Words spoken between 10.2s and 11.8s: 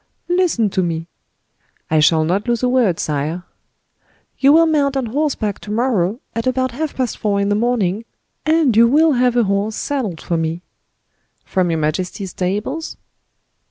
me." "From your